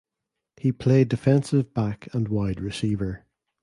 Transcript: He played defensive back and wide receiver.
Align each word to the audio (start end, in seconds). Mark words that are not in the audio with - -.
He 0.57 0.71
played 0.71 1.09
defensive 1.09 1.75
back 1.75 2.07
and 2.11 2.27
wide 2.27 2.59
receiver. 2.59 3.27